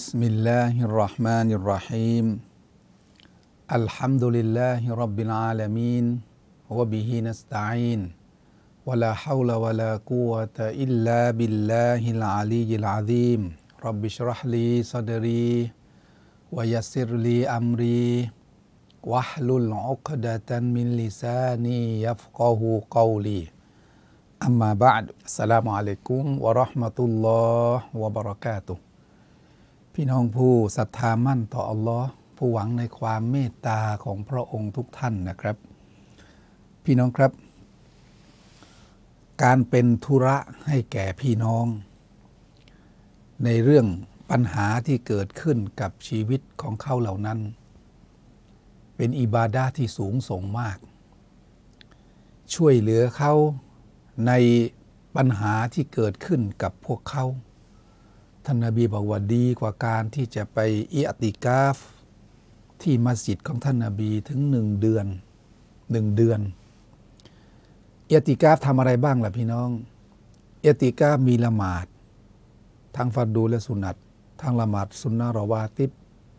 [0.00, 2.26] بسم الله الرحمن الرحيم.
[3.68, 6.24] الحمد لله رب العالمين
[6.72, 8.08] وبه نستعين
[8.88, 13.52] ولا حول ولا قوة إلا بالله العلي العظيم.
[13.84, 15.68] رب اشرح لي صدري
[16.48, 18.32] ويسر لي أمري
[19.04, 22.60] واحلل عقدة من لساني يفقه
[22.90, 23.52] قولي.
[24.48, 28.89] أما بعد السلام عليكم ورحمة الله وبركاته.
[30.02, 35.56] พี่น้องผู้ศรัทธามั่นต่ออัลลอฮ์ผู้หวังในความเมตตาของพระองค์ทุกท่านนะครับ
[36.84, 37.32] พี่น้องครับ
[39.42, 41.66] การเป็นธุระให้แก่พี่น้อง
[43.44, 43.86] ในเรื่อง
[44.30, 47.38] ปัญหาที่เกิดขึ้นกับชีวิตของเขาเหล่านั้น
[48.96, 50.78] เป็นอิบาดาที่สูงส่งมาก
[52.54, 53.32] ช่วยเหลือเขา
[54.26, 54.32] ใน
[55.16, 57.26] ปัญหาที่เกิดขึ้นกับพวกเขา
[58.44, 60.58] ท่านนาบีบอกว่าดีกว่าการที่จะไป
[60.94, 61.76] อิอติกาฟ
[62.82, 65.06] ที่มัสยิดของท่านนาบีถึงหนึ่งเดือน
[65.90, 66.40] หนึ่งเดือน
[68.08, 69.68] อิอติกาฟทำอะไรบ้างล่ะพี่น้อง
[70.64, 71.86] อิอติกาฟมีละหมาด
[72.96, 73.96] ทั้งฟัดดูและสุนัต
[74.42, 75.90] ทั้งละหมาดสุนนะรอวาติบ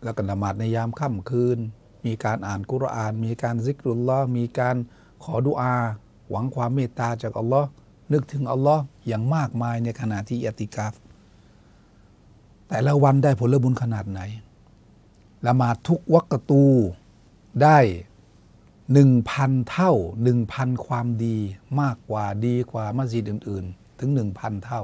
[0.04, 1.60] แล้วก็ละหมาดในยามค่ำคืน
[2.06, 4.76] มีการอ่านกุรอาน มีการซิกรุลลอฮ์มีการ
[5.24, 5.76] ขอดุอา
[6.30, 7.70] หวังความเมตตาจากอัลลอฮ์
[8.14, 10.94] นึกถึงอัลลอฮ์อย่างมากมายในขณะที่อิอติกาฟ
[12.74, 14.22] แต่ละวันได้ผลบุญขนาดไหน
[15.48, 16.66] ละหมาดทุกวักตู
[17.64, 17.80] ได้
[18.94, 21.38] หนึ่งพันเท่าหนึ่งพันความดี
[21.82, 24.84] มากกว่าดีกว่ามัสยิดอื่น ๆ ถึงหนึ่งพันเท่า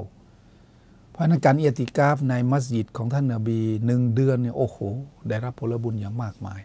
[1.10, 4.78] เพราะนั้นการเอียติกาฟในมัสยิดของท่านนาบีหนึ่งเดือนเนี่ยโอ้โห
[5.28, 6.60] ได้รับผลบุญอย่างมากมาย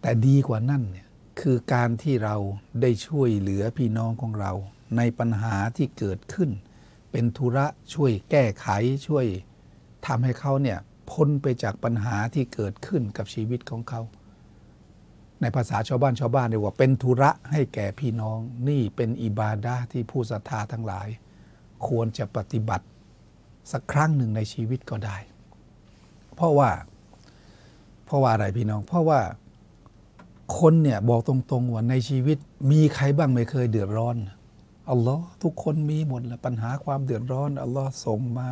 [0.00, 1.06] แต่ดีกว่านั่นเนี่ย
[1.40, 2.36] คือการที่เรา
[2.80, 4.52] ได้ช่วยเหลือพี่น้องของเรา
[4.96, 6.50] ในปัญหาที่เกิดขึ้น
[7.10, 8.66] เป็นธุระช่วยแก้ไข
[9.08, 9.26] ช่วย
[10.06, 10.78] ทำให้เขาเนี่ย
[11.10, 14.00] พ้นไปจากปัญหาที่เกิดขึ้นกับชีวิตของเขา
[15.40, 18.38] ในภาษาชาวบ้านชาวบ้านเรียกว่าเป็นธุระให้แก่พี่น้อง
[18.68, 21.08] นี่เป็นอิบาดาที่ผู้ศรัทธาทั้งหลาย
[21.86, 22.86] ควรจะปฏิบัติ
[23.72, 25.16] สักครั้งหนึ่งในชีวิตก็ได้
[26.34, 26.70] เพราะว่า
[28.04, 29.20] เพราะว่าอะไรพี่น้อง เพราะว่า
[30.58, 32.38] คนเนี่ยบอกตรงๆว่าในชีวิต
[32.70, 34.16] มีใครบ้างไม่เคยเดือดร้อน
[34.90, 38.50] อัลลอฮ์ทุกคนมีหมดแหละปัญหาความเดือดร้อนอัลลอฮ์ส่งมา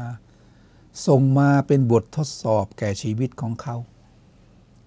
[1.06, 3.76] ส่งมาเป็นบททดสอบแก่ชีวิตของเขา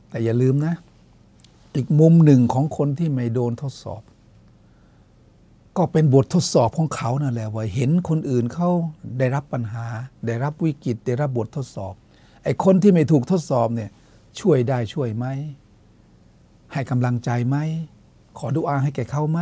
[0.10, 0.76] แต่อย่าลืมนะ
[1.76, 4.02] อีกมุมหนึ่งของคนที่ไม่โดนทดสอบ
[5.78, 8.70] ก็เป็นบททดสอบของเขานั่นแหละว่าเห็นคนอื่นเขา
[9.20, 9.86] ได้รับปัญหา
[10.26, 11.94] ได้รับวิกฤตได้รับบททดสอบ
[12.44, 13.90] ไอ้คนที่ไม่ถูกทดสอบเนี่ย
[14.40, 15.26] ช่วยได้ช่วยไหม
[16.74, 17.58] ให้กำลังใจไหม
[18.38, 19.40] ขอดุอาให้แก่เขาไหม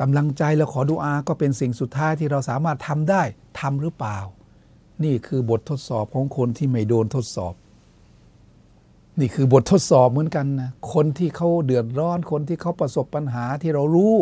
[0.00, 3.22] กำลังใจและขอดุอาก็เป็นสิ่งสุดท้ายที่เราสามารถทำได้
[3.60, 4.18] ทำหรือเปล่า
[5.04, 7.54] นี่คือบททดสอบของคนที่ไม่โดนทดสอบ
[9.20, 14.14] นี่คือบททดสอบเหมือนกันนะคนที่เขาเดือดร้อน คนที่เขาประสบปัญหาที่เรารู้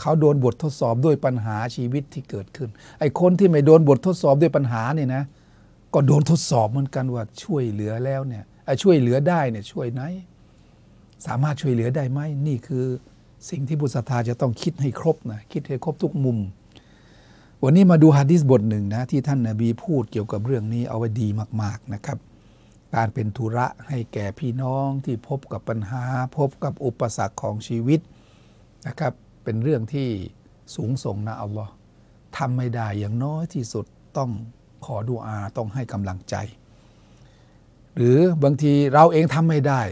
[0.00, 5.24] เขาโดนบททดสอบด้วยปัญหาชีวิตที่เกิดขึ้น ไอ้คนที่ไม่โดนบททดสอบด้วยปัญหาเนี่ยนะ
[5.94, 10.02] ก็โดนทดสอบเหมือนกันว่าช่วยเหลือแล้วเนี่ยไอ้ช่วยเหลือได้เนี่ยช่วยไหน
[11.26, 12.84] สามารถช่วยเหลือได้ไหมนี่คือ
[13.50, 16.38] สิ่งที่บุษธาจะต้องคิดให้ครบนะคิดให้ครบทุกมุม
[17.64, 21.28] วันนี้มาดูฮะดิษบทหนึ่งนะที่ท่านนาบีพูดเกี่ยวกับเรื่องนี้เอาไว้ดี
[21.62, 22.18] มาก ๆนะครับ
[22.94, 26.04] การเป็นธุระให้แก่พี่น้องที่พบกับปัญหา
[26.38, 28.00] พบกับอุปสรรคของชีวิต
[28.86, 29.12] นะครับ
[29.44, 30.08] เป็นเรื่องที่
[30.74, 31.72] สูงส่งนะอัลลอฮ์
[32.36, 33.86] ทำไม่ได้อย่างน้อยที่สุด
[34.16, 34.30] ต้อง
[34.84, 36.34] ขอดุอาต้องให้กำลังใจ
[37.96, 39.82] หรือบางทีเราเองทำไม่ได้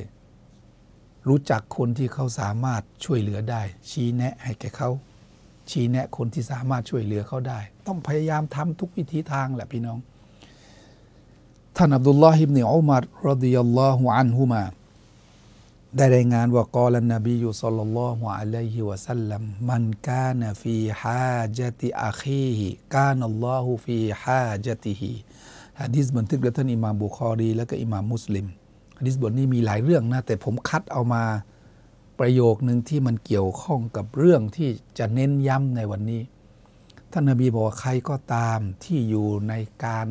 [1.28, 4.90] รู้จักคนที่เขาสามารถช่วยเหลือได้ ชี้แนะให้แก่เขา
[5.72, 9.98] ชี้แนะคนที่สามารถช่วยเหลือเขาได้ ต้องพยายามทำทุกวิธีทางแหละพี่น้อง
[11.76, 14.62] ท่านอับดุลลอฮิบเนอุมารรดิยัลลอฮุอันฮุมา
[15.96, 25.12] ได้รายงานว่ากอลนบีอยู่สัลลัลลอฮุอะลัยฮิวะสัลลัมมันกานฟีฮาจติอาคีฮิกานัลลอฮุฟีฮาจติฮิ
[25.80, 28.46] ฮะดิษบันทึกโดยท่านอิหม่ามบุคอรี และก็อิหม่ามมุสลิม
[28.98, 31.22] ฮะดิษบทนี้มีหลายเรื่องนะ แต่ผมคัดเอามา
[32.20, 36.22] ประโยคหนึ่งที่มันเกี่ยวข้องกับเรื่องที่จะเน้นย้ำในวันนี้
[37.12, 40.08] ท่านนบีบอกว่าใครก็ตามที่อยู่ในการ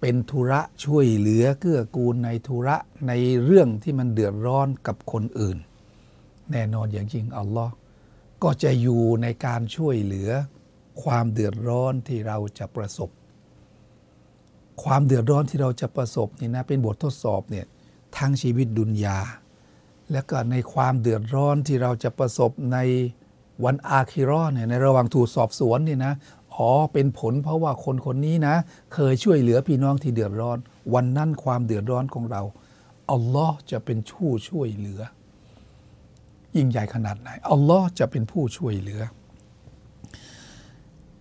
[0.00, 2.76] เป็นธุระช่วยเหลือเกื้อกูลในธุระ
[3.08, 3.12] ใน
[3.44, 5.58] เรื่องที่มันเดือดร้อนกับคนอื่น
[6.50, 7.72] แน่นอนอย่างยิ่งอัลลอฮ์
[8.42, 10.30] ก็จะอยู่ในการช่วยเหลือ
[11.02, 13.10] ความเดือดร้อนที่เราจะประสบ
[14.82, 17.66] ความเดือดร้อนที่เราจะประสบนี่นะเป็นบททดสอบเนี่ย
[18.16, 19.18] ทั้งชีวิตดุนยา
[20.12, 22.78] และก็ในความเดือดร้อนที่เราจะประสบใน
[23.64, 26.12] วันอาคิรอเนี่ยในระหว่างถูกสอบสวนนี่นะ
[26.54, 28.54] อ๋อเป็นผลเพราะว่าคนคนนี้นะ
[28.94, 30.58] เคยช่วยเหลือพี่น้องที่เดือดร้อน
[30.94, 32.42] วันนั้นความเดือดร้อนของเรา
[33.10, 35.00] อัลลอฮ์จะเป็นผู้ช่วยเหลือ
[36.56, 39.02] ยิ่งใหญ่ขนาดไหนอัลลอฮ์จะเป็นผู้ช่วยเหลือ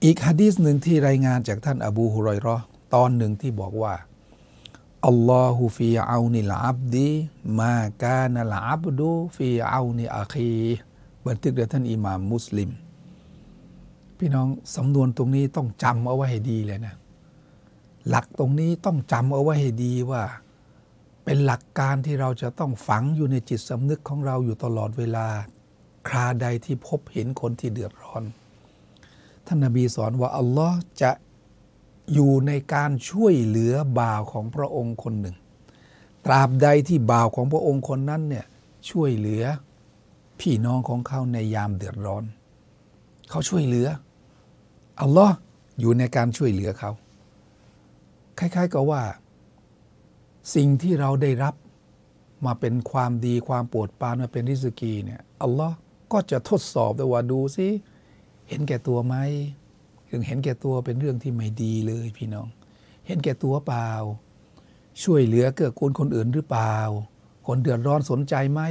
[0.03, 2.56] อีกฮะดีษหนึ่งที่รายงานจากท่านอบูฮุรอยรอ
[2.95, 3.94] ตอนหนึ่งที่บอกว่า
[5.07, 7.10] อัลลอฮุฟีเอานิลอับดี
[7.60, 10.54] มากานัลอับดูฟีเอานิอาคี
[11.25, 12.69] บันทึกโดยท่านอิหม่ามมุสลิม
[14.18, 16.96] พี่น้องสำนวนตรงนี้ต้องจำเอาไว้ให้ดีเลยนะ
[18.10, 20.24] หลักตรงนี้ต้องจำเอาไว้ให้ดีว่า
[21.24, 25.28] เป็นหลักการที่เราจะต้องฝังอยู่ในจิตสำนึกของเราอยู่ตลอดเวลา
[26.07, 28.24] คราใดที่พบเห็นคนที่เดือดร้อน
[29.46, 31.12] ท่านนาบีสอนว่าอัลลอฮ์จะ
[32.14, 35.36] อยู่ในการช่วยเหลือบ่าวของพระองค์คนหนึ่ง
[36.26, 38.46] ตราบใดที่บ่าวของพระองค์คนนั้นเนี่ย
[38.90, 39.44] ช่วยเหลือ
[40.40, 42.24] พี่น้องของเขาในยามเดือดร้อน
[43.30, 43.88] เขาช่วยเหลือ
[45.02, 45.36] อัลลอฮ์
[45.80, 46.92] อยู่ในการช่วยเหลือเขา
[48.40, 49.02] คล้ายๆกับว่า
[50.56, 51.56] สิ่งที่เราได้รับ
[52.46, 55.76] มาเป็นความดีความโปรดปรานมาเป็นริสกีเนี่ยอัลลอฮ์
[56.12, 57.68] ก็จะทดสอบด้วยว่าดูสิ
[58.48, 59.16] เห็นแก่ตัวไหม
[60.10, 62.48] ถึงเห็นแก่ตัวเป็นเรื่องที่ไม่ดีเลยพี่น้อง
[63.06, 63.92] เห็นแก่ตัวเปล่า
[65.04, 66.78] ช่วยเหลือเกื้อกูลคนอื่นหรือเปล่า
[67.48, 68.62] คนเดือดร้อนสนใจไหม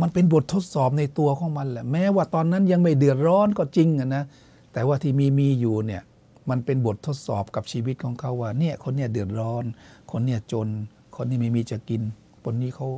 [0.00, 4.24] มันเป็นบททดสอบในตัวของมันแหละแม้ว่าตอนนั้นยังไม่เดือดร้อนก็จริงนะ
[4.72, 6.02] แต่ว่าที่มีมีอยู่เนี่ย
[6.50, 9.64] มันเป็นบททดสอบกับชีวิตของเขาว่าเนี่ยคนเนี่ยเดือดร้อน
[10.10, 10.68] คนเนี่ยจน
[11.16, 12.02] คนนี้ไม่มีจะกิน
[12.44, 12.88] คนนี้เขา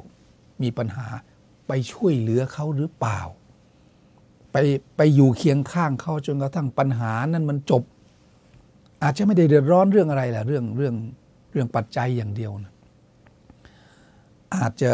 [0.63, 1.07] มีปัญหา
[1.69, 3.21] ไปช่วยเหลือเขาหรือเปล่า
[4.53, 4.57] ไป
[4.97, 7.83] ไปอยู่เคียงข้างเขาจนกระทั่งปัญหานั้นมันจบ
[9.03, 10.95] อาจจะไม่ได้เดือดร้อนเรื่องอะไรแหละเรื่องเรื่อง
[11.53, 12.73] เรื่องปัจจัยอย่างเดียวนะ
[14.57, 14.93] อาจจะ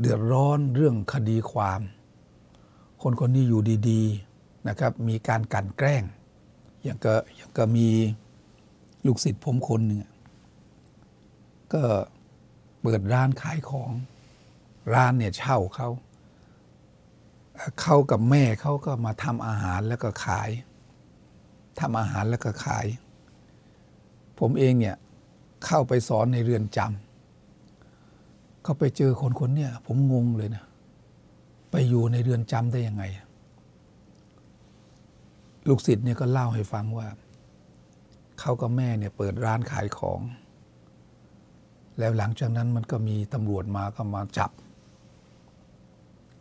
[0.00, 1.80] เดือดร้อนเรื่องคดีความ
[3.02, 6.04] คนคนนี้อยู่ดีๆนะครับ มีการกันแกล้ง
[6.82, 7.88] อย่างก็อย่างก็มี
[9.06, 10.00] ลูกศิษย์ผมคนหนึ่ง
[11.72, 11.82] ก็
[12.80, 13.90] เปิดร้านขายของ
[14.94, 15.88] ร้านเนี่ยเช่าเขา
[17.80, 20.50] เขากับแม่เขาก็มาทำอาหารแล้วก็ขาย
[21.80, 22.86] ทำอาหารแล้วก็ขาย
[24.38, 24.96] ผมเองเนี่ย
[25.64, 30.64] เข้าไปสอนในเรือนจำเขาไปเจอคนคนเนี่ยผมงงเลยนะ
[31.70, 33.04] ไปอยู่ในเรือนจำได้ยังไง
[35.68, 37.08] ลูกศิษย์เนี่ยก็เล่าให้ฟังว่า
[38.40, 40.20] เขากับแม่เนี่ยเปิดร้านขายของ
[41.98, 44.50] แล้วหลังจากนั้นมันก็มีตำรวจมาก็มาจับ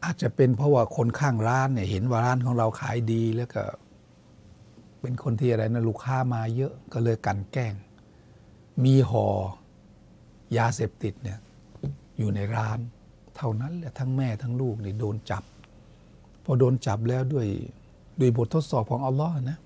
[0.07, 3.63] อาจจะเป็นเพราะว่าคนข้างร้านเนี่ยเห็นว่าร้านของเราขายดีแล้วก็
[5.01, 7.73] เป็นคนที่อะไรนะลูกค้ามาเยอะก็เลยกันแกล้ง
[8.83, 9.27] มีห่อ
[10.57, 11.39] ยาเสพติดเนี่ย
[12.17, 12.79] อยู่ในร้าน
[13.35, 15.43] เท่านั้นแหละทั้งแม่ทั้งลูกนี่โดนจับ
[16.43, 17.47] พอโดนจับแล้วด้วย
[18.19, 19.57] ด้วยบททดสอบของอัลลอฮ์นะ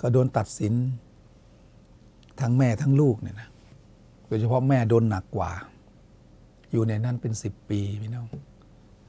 [0.00, 0.74] ก็โดนตัดสิน
[2.40, 3.48] ทั้งแม่ทั้งลูกเนี่ยนะ
[4.26, 5.50] โดยเฉพาะแม่โดนหนักกว่า
[6.72, 8.26] อยู่ในนั้นเป็นสิบปีพี่น้อง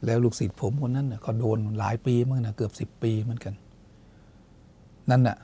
[0.06, 3.54] แล้วลูกศิษย์ผมคนนั้นก็โดนหลายปีมั้งนะเกือบสิบปีเหมือนกัน
[5.10, 5.38] นั่นน่ะ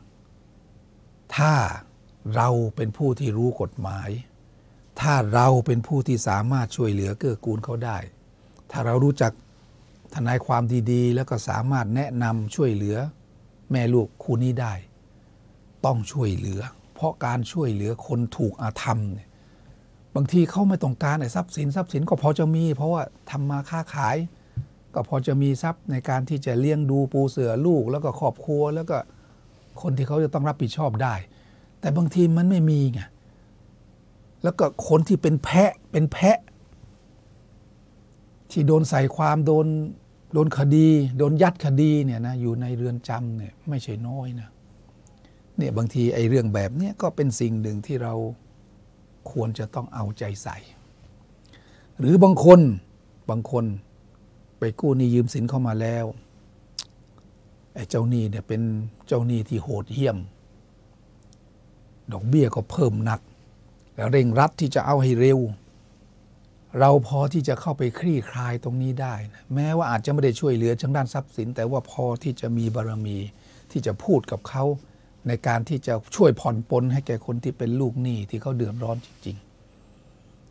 [1.35, 1.53] ถ้า
[2.35, 4.09] เราเป็นผู้ที่รู้กฎหมาย
[5.01, 7.97] ถ้าเราเป็นผู้ที่สามารถช่วยเหลือเกื้อกูลเขาได้
[8.71, 9.31] ถ้าเรารู้จัก
[10.13, 12.97] ทนายความดีๆ แล้วก็สามารถแนะนำช่วยเหลือ
[13.71, 14.73] แม่ลูกคู่นี้ได้
[15.85, 16.61] ต้องช่วยเหลือ
[16.93, 19.29] เพราะการช่วยเหลือคนถูกอาธรรมเนี่ย
[20.15, 24.17] บางทีเขาไม่ต้องการไอ้ทรัพย์สินทรัพย์สินก็พอจะมี เพราะว่าทำมาค้าขาย
[24.93, 28.97] ก็พอจะมีทรัพย์ในการที่จะเลี้ยงดูปูเสือลูก แล้วก็ครอบครัว แล้วก็
[29.81, 31.13] คนที่เขาจะต้องรับผิดชอบได้
[31.79, 33.01] แต่บางทีมันไม่มีไง
[34.43, 36.37] แล้วก็คนที่เป็นแพะเป็นแพะ
[38.51, 39.67] ที่โดนใส่ความโดน
[40.33, 44.49] โดนคดี โดนยัดคดีเนี่ยนะอยู่ในเรือนจำเนี่ยไม่ใช่น้อยนะ
[45.57, 48.13] เนี่ยบางทีไอ้เรื่องแบบนี้ก็เป็นสิ่งหนึ่งที่เรา
[49.31, 50.57] ควรจะต้องเอาใจใส่
[51.99, 52.59] หรือบางคน
[53.29, 53.65] บางคน
[54.61, 56.05] ไปกู้หนี้ยืมสินเข้ามาแล้ว
[57.75, 58.61] ไอ้เจ้าหนี้เนี่ยเป็น
[59.07, 60.17] เจ้าหนี้ที่โหดเหี้ยม
[62.11, 63.21] ดอกเบี้ยก็เพิ่มหนัก
[63.95, 65.39] แล้วเร่งรัดที่จะเอาให้เร็ว
[66.79, 73.17] เราพอที่จะเข้าไปคลี่คลายตรงนี้ได้นะแม้ว่าอาจจะไม่ได้ช่วยเหลือทางด้านทรัพย์สิน แต่ว่าพอที่จะมีบารมี
[73.71, 74.63] ที่จะพูดกับเขา
[75.27, 79.50] ในการที่จะช่วยผ่อนปลนให้แก่คนที่เป็นลูกหนี้ที่เขาเดือดร้อนจริงๆ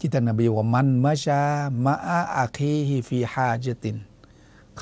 [0.01, 1.43] ที่ท่านนบีว่ามันมะชา
[1.85, 3.97] มะอาอาคีฮิฟีฮาจติน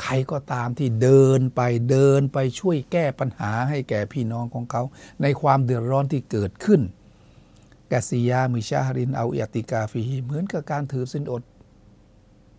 [0.00, 1.60] ใครก็ตามที่เดินไป
[1.90, 4.82] เดินไปช่วยแก้ปัญหาให้แก่พี่น้องของเขา
[5.22, 6.80] ในความเดือดร้อนที่เกิดขึ้น
[7.92, 11.42] กาซิยามิชาฮรินเอาเอติกาฟีเหมือนกับการถือสินอด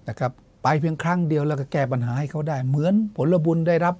[0.08, 0.32] นะครับ
[0.64, 3.96] ไปเพียงครั้งเดียวแล้วก็แก้ปัญหาให้เขาได้ เหมือนผลบุญได้รับ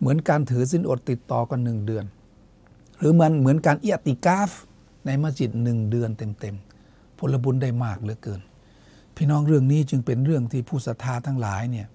[0.00, 2.04] เหมือนการถือสินอดติดต่อกันหนึ่งเดือน
[2.98, 4.50] หรือมันเหมือนการเอติกาฟ
[5.06, 6.69] ในมัสยิดหนึ่งเดือนเต็มๆ
[7.20, 8.40] ผลบุญได้มากเหลือเกิน
[9.16, 11.86] พี่น้องเรื่องนี้จึงเป็นเรื่องที่ผู้ศรัทธาทั้งหลายเนี่ย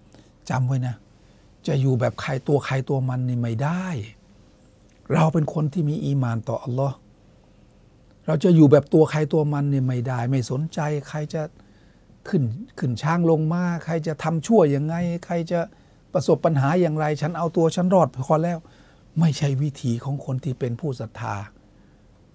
[0.50, 0.96] จำไว้นะ
[1.68, 3.86] จะอยู่แบบใครตัวใครตัวมันนี่ไม่ได้
[5.14, 6.96] เราเป็นคนที่มีอีมานต่ออัลลอฮ์
[8.26, 10.80] เราจะอยู่แบบตัวใครตัวมันนี่ไม่ได้ ไม่สนใจ
[11.10, 11.42] ใครจะ
[12.28, 12.44] ขึ้น
[12.80, 15.60] ขึ้นช้างลงมา ใครจะทำชั่วยังไง ใครจะ
[16.14, 18.58] ประสบปัญหาอย่างไร ฉันเอาตัวฉันรอดพอแล้ว
[19.20, 21.36] ไม่ใช่วิถีของคนที่เป็นผู้ศรัทธา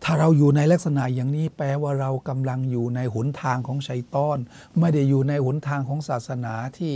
[0.04, 4.38] ถ้าเราอยู่ในลักษณะอย่างนี้แปลว่าเรากำลังอยู่ในหนทางของชัยตอน
[4.78, 6.94] ไม่ได้อยู่ในหนทางของศาสนาที่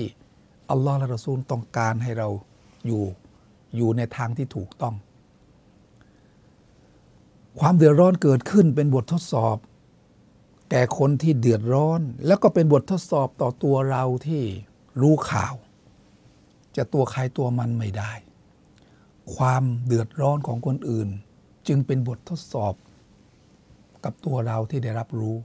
[0.71, 2.29] อัลลอฮ์และรอซูลต้องการให้เรา
[2.87, 3.05] อยู่
[3.77, 4.95] อยู่ในทางที่ถูกต้อง
[7.61, 9.57] ความเดือดร้อนเกิดขึ้นเป็นบททดสอบ
[10.71, 14.43] แก่คนที่เดือดร้อน แล้วก็เป็นบททดสอบต่อตัวเราที่
[15.01, 15.55] รู้ข่าว
[16.77, 18.13] จะตัวใครตัวมันไม่ได้
[19.35, 21.09] ความเดือดร้อนของคนอื่น
[21.69, 22.75] จึงเป็นบททดสอบ
[24.05, 25.37] กับตัวเราที่ได้รับรู้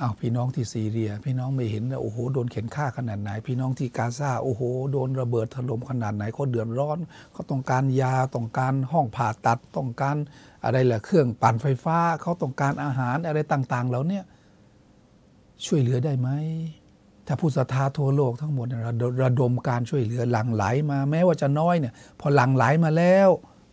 [0.00, 4.62] อ้าวพี่น้องที่ซีเรีย พี่น้องไม่เห็นนะโอ้โหโดนเข็นฆ่าขนาดไหน พี่น้องที่กาซาโอ้โห
[4.92, 6.98] โดนระเบิดถล่มขนาดไหนเขาเดือดร้อน
[7.32, 10.16] เขาต้องการยาต้องการห้องผ่าตัดต้องการ
[10.64, 14.24] อะไรล่ะเครื่องปั่นไฟฟ้าเขาต้องการอาหารอะไรต่าง ๆ แล้วเนี่ย
[15.64, 16.28] ช่วยเหลือได้ไหม
[17.26, 23.28] ถ้าผู้ศรัทธาทั่วโลกทั้งหมดระระดมการช่วยเหลือหลั่งไหลมาแม้ว่าจะน้อยเนี่ยพอหลั่งไหลมาแล้ว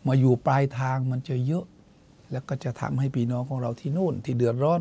[0.06, 1.64] มาอยู่ปลายทางมันจะเยอะ
[2.32, 4.80] แล้วก็จะทำให้พี่น้องของเราที่นู่นที่เดือดร้อน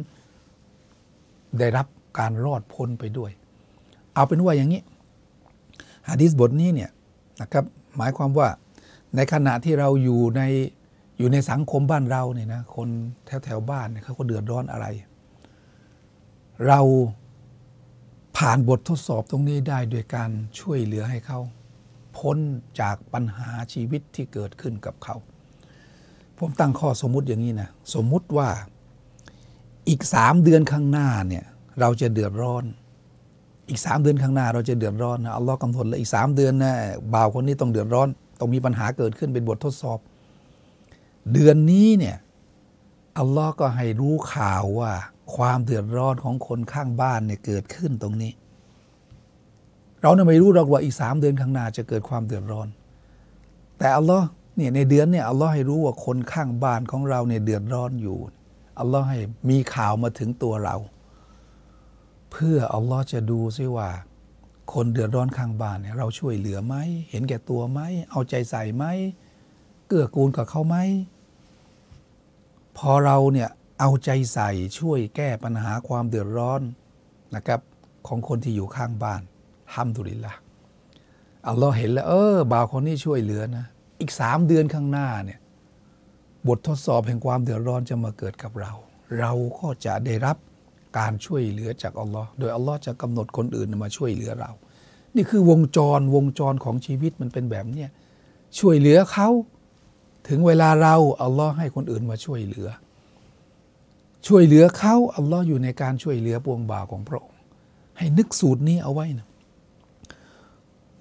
[1.60, 1.88] ได้รับ
[2.20, 3.32] การรอดพ้นไปด้วย
[4.13, 4.82] เอาเป็นว่าอย่างนี้
[6.08, 6.91] ฮะดิษบทนี้เนี่ย
[7.41, 7.65] นะครับ
[7.98, 8.48] หมายความว่า
[9.15, 10.41] ในขณะที่เราอยู่ใน
[11.18, 12.89] อยู่ในสังคมบ้านเราเนี่ยนะคน
[13.25, 14.86] แถวแถวบ้านเนี่ยเขาก็เดือดร้อนอะไร
[16.68, 16.79] เรา
[18.38, 20.29] ผ่านบททดสอบตรงนี้ได้โดยการ
[20.60, 21.39] ช่วยเหลือให้เขา
[22.18, 22.38] พ้น
[22.82, 25.15] จากปัญหาชีวิตที่เกิดขึ้นกับเขา
[26.39, 28.50] ผมตั้งข้อสมมุติอย่างนี้นะ สมมุติว่า
[29.89, 31.46] อีกสามเดือนข้างหน้าเนี่ย
[31.79, 32.63] เราจะเดือดร้อน
[33.69, 36.74] อีกสามเดือนข้างหน้าเราจะเดือดร้อนนะอัลลอฮ์กำหนดแล้วอีกสามเดือนนะ
[37.13, 38.08] บ่าวคนนี้ต้องเดือดร้อน
[38.39, 40.00] ต้องมีปัญหาเกิดขึ้นเป็นบททดสอบ
[41.34, 42.17] เดือนนี้เนี่ย
[43.19, 44.91] อัลลอฮ์ก็ให้รู้ข่าวว่า
[45.36, 48.31] ความเดือดร้อนของคนข้างบ้านเนี่ยเกิดขึ้นตรงนี้
[50.01, 52.67] เราเนี่ยไม่รู้หรอกว่าอีกสามเดือนข้างหน้าจะเกิดความเดือดร้อน
[53.77, 54.27] แต่อัลลอฮ์
[54.59, 58.17] เนี่ยในเดือนเนี่ยอัลลอฮ์ให้รู้ว่าคนข้างบ้านของเราเนี่ยเดือดร้อนอยู่
[58.79, 60.75] อัลลอฮ์ให้มีข่าวมาถึงตัวเรา
[62.31, 63.89] เพื่ออัลลอฮ์จะดูซิว่า
[64.73, 66.75] คนเดือดร้อนข้างบ้านเนี่ยเราช่วยเหลือไหม
[67.09, 67.79] เห็นแก่ตัวไหม
[68.11, 68.85] เอาใจใส่ไหม
[69.87, 70.77] เกื้อกูลกับเขาไหม
[72.77, 73.49] พอเราเนี่ย
[73.79, 74.49] เอาใจใส่
[74.79, 76.61] ช่วยแก้ปัญหาความเดือดร้อน
[77.35, 77.59] นะครับ
[78.07, 79.21] ของคนที่อยู่ข้างบ้าน
[79.73, 80.33] ห้ามดุลิลละ
[81.47, 83.65] อัลลอฮ์เห็นแล้วเออบ่าวคนนี้ช่วยเหลือนะ
[84.00, 85.39] อีกสามเดือนข้างหน้าเนี่ย
[86.48, 88.72] บททดสอบแห่งความเดือดร้อนจะมาเกิดกับเรา
[89.20, 90.38] เราก็จะได้รับ
[90.98, 94.51] การช่วยเหลือจากอัลลอฮ์โดยอัลลอฮ์จะกำหนดคนอื่นมาช่วยเหลือเรา
[95.15, 97.86] นี่คือวงจรวงจรของชีวิตมันเป็นแบบนี้
[98.60, 99.29] ช่วยเหลือเขา
[100.27, 102.68] ถึงเวลาเราอัลลอฮ์ให้คนอื่นมาช่วยเหลือ
[104.27, 107.39] ช่วยเหลือเขาอัลลอฮ์อยู่ในการช่วยเหลือปวงบ่าวของพระองค์
[107.98, 109.27] ให้นึกสูตรนี้เอาไว้นะ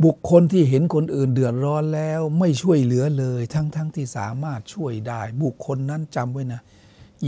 [0.05, 6.61] บุคคลที่เห็นคนอื่นเดือดร้อนแล้วไม่ช่วยเหลือเลย ทั้งๆทที่สามารถช่วยได้ บุคคลนั้นจำไว้นะ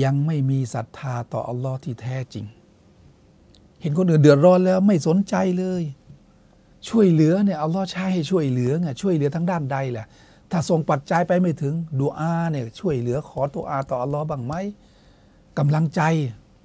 [0.03, 2.47] ยังไม่มีศรัทธาต่ออัลลอฮ์ที่แท้จริง
[3.81, 5.83] เห็นคนอื่นเดือดร้อนแล้วไม่สนใจเลย
[6.89, 10.07] ช่วยเหลือเนี่ยอัลลอฮ์ใช้ให้ช่วยเหลือไงช่วยเหลือทั้งด้านใดแหละ
[10.51, 14.55] ถ้าส่งปัจจัยไปไม่ถึงดูอาเนี่ยช่วยเหลือขอตัวอาต่ออัลลอฮ์บ้างไหม
[15.59, 16.03] กำลังใจ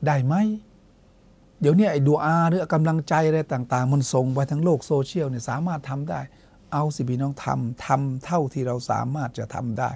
[0.05, 0.35] ได้ไหม
[1.61, 6.21] เดี๋ยวนี้ไอ้ดูอาหรือกำลังใจอะไรต่างๆ มันส่งไปทั้งโลกโซเชียลเนี่ยสามารถทำได้
[6.73, 9.91] เอาสิพี่น้องทำทำเท่าที่เราสามารถจะทำได้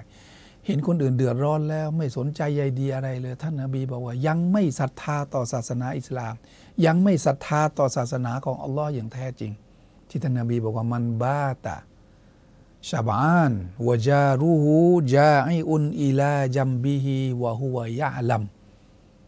[0.66, 6.34] เห็นคนอื่นเดือดร้อนแล้วไม่สนใจใยดีอะไรเลย ท่านนบีบอกว่ายังไม่ศรัทธาต่อศาสนาอิสลาม
[6.86, 9.52] ยังไม่ศรัทธาต่อศาสนาของอัลลอฮ์อย่างแท้จริง
[10.08, 11.76] ที่ท่านนบีบอกว่ามันบ้าตะ
[12.88, 13.52] ชาบาน
[13.86, 14.76] วะจารูฮู
[15.14, 18.42] จาอิอุนอิลาจัมบิฮิวะฮุวะยะลัม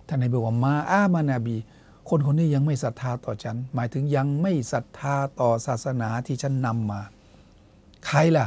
[0.09, 1.57] ท่านนบีบอกว่ามาอามานาบี
[2.09, 7.01] คนคนนี้ยังไม่ศรัทธาต่อฉัน หมายถึงยังไม่ศรัทธาต่อศาสนาที่ฉันนำมา
[8.07, 8.47] ใครล่ะ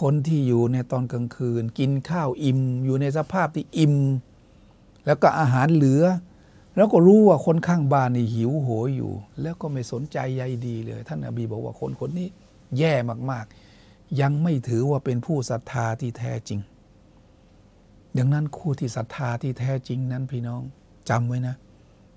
[0.00, 3.94] คนที่อยู่ในตอนกลางคืน กินข้าวอิ่ม อยู่ในสภาพที่อิ่ม
[5.06, 6.04] แล้วก็อาหารเหลือ
[6.76, 12.28] แล้วก็รู้ว่าคนข้างบ้านนี่หิวโหยอยู่ แล้วก็ไม่สนใจใยดีเลย ท่านอบีบอกว่าคนคนนี้
[12.78, 12.94] แย่
[13.30, 16.60] มากๆ ยังไม่ถือว่าเป็นผู้ศรัทธาที่แท้จริง
[18.16, 20.62] ดังนั้นคู่ที่ศรัทธาที่แท้จริงนั้นพี่น้อง
[21.08, 21.56] จำไว้นะ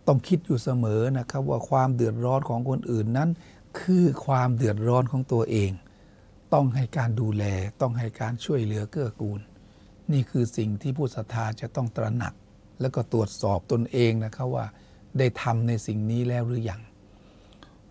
[0.08, 3.30] ต้องคิดอยู่เสมอนะครับว่าความเดือดร้อนของคนอื่นนั้น
[3.80, 5.72] คือความเดือดร้อนของตัวเอง
[6.54, 7.44] ต้องให้การดูแล
[7.82, 9.42] ต้องให้การช่วยเหลือเกื้อกูล
[10.12, 12.34] นี่คือสิ่งที่ผู้ศรัทธาจะต้องตระหนัก
[12.82, 14.66] แล้วก็ตรวจสอบตนเองนะครับว่า
[15.18, 16.82] ได้ทำในสิ่งนี้แล้วหรือยัง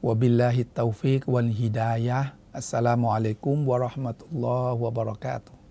[0.06, 5.63] وبالله التوفيق والهداية السلام عليكم ورحمة الله وبركاته